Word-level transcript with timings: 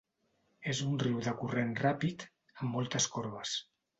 És 0.71 0.79
un 0.85 0.95
riu 1.03 1.19
de 1.25 1.33
corrent 1.41 1.75
ràpid, 1.83 2.27
amb 2.63 2.75
moltes 2.79 3.09
corbes. 3.19 3.57